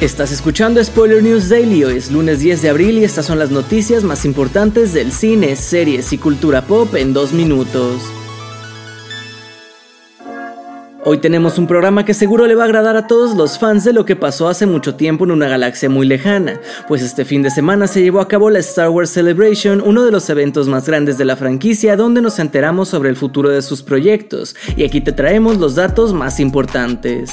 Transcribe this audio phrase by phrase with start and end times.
[0.00, 3.50] Estás escuchando Spoiler News Daily, hoy es lunes 10 de abril y estas son las
[3.50, 8.00] noticias más importantes del cine, series y cultura pop en dos minutos.
[11.04, 13.92] Hoy tenemos un programa que seguro le va a agradar a todos los fans de
[13.92, 16.58] lo que pasó hace mucho tiempo en una galaxia muy lejana,
[16.88, 20.12] pues este fin de semana se llevó a cabo la Star Wars Celebration, uno de
[20.12, 23.82] los eventos más grandes de la franquicia donde nos enteramos sobre el futuro de sus
[23.82, 27.30] proyectos, y aquí te traemos los datos más importantes.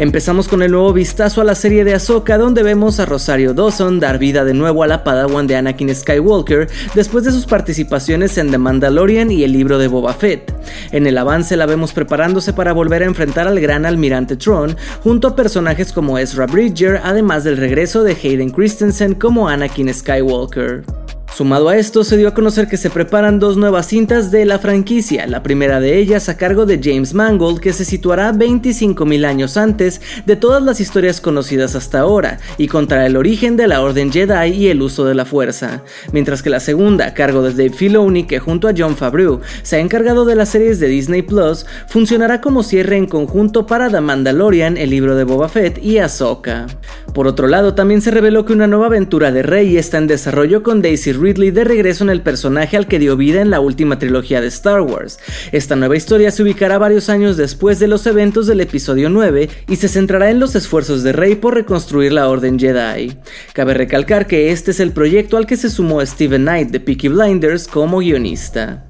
[0.00, 4.00] Empezamos con el nuevo vistazo a la serie de Ahsoka donde vemos a Rosario Dawson
[4.00, 8.50] dar vida de nuevo a la Padawan de Anakin Skywalker después de sus participaciones en
[8.50, 10.54] The Mandalorian y el libro de Boba Fett.
[10.90, 15.28] En el avance la vemos preparándose para volver a enfrentar al gran almirante Tron junto
[15.28, 20.99] a personajes como Ezra Bridger, además del regreso de Hayden Christensen como Anakin Skywalker.
[21.34, 24.58] Sumado a esto, se dio a conocer que se preparan dos nuevas cintas de la
[24.58, 29.56] franquicia, la primera de ellas a cargo de James Mangold, que se situará 25.000 años
[29.56, 34.12] antes de todas las historias conocidas hasta ahora, y contra el origen de la Orden
[34.12, 37.70] Jedi y el uso de la fuerza, mientras que la segunda, a cargo de Dave
[37.70, 41.64] Filoni, que junto a John Favreau se ha encargado de las series de Disney Plus,
[41.88, 46.66] funcionará como cierre en conjunto para The Mandalorian, el libro de Boba Fett y Ahsoka.
[47.14, 50.62] Por otro lado, también se reveló que una nueva aventura de Rey está en desarrollo
[50.62, 53.98] con Daisy Ridley de regreso en el personaje al que dio vida en la última
[53.98, 55.18] trilogía de Star Wars.
[55.50, 59.76] Esta nueva historia se ubicará varios años después de los eventos del episodio 9 y
[59.76, 63.16] se centrará en los esfuerzos de Rey por reconstruir la Orden Jedi.
[63.52, 67.08] Cabe recalcar que este es el proyecto al que se sumó Steven Knight de Peaky
[67.08, 68.89] Blinders como guionista.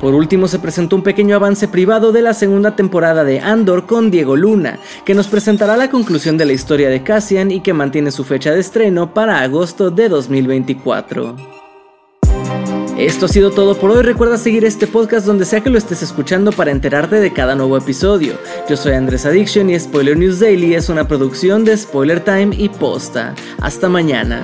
[0.00, 4.10] Por último se presentó un pequeño avance privado de la segunda temporada de Andor con
[4.10, 8.10] Diego Luna, que nos presentará la conclusión de la historia de Cassian y que mantiene
[8.10, 11.36] su fecha de estreno para agosto de 2024.
[12.98, 14.02] Esto ha sido todo por hoy.
[14.02, 17.76] Recuerda seguir este podcast donde sea que lo estés escuchando para enterarte de cada nuevo
[17.76, 18.34] episodio.
[18.70, 22.70] Yo soy Andrés Addiction y Spoiler News Daily es una producción de Spoiler Time y
[22.70, 23.34] Posta.
[23.60, 24.42] Hasta mañana.